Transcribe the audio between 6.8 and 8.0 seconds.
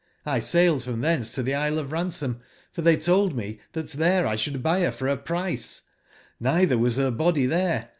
ber body tbcre.